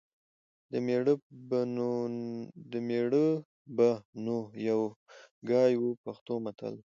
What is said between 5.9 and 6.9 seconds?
پښتو متل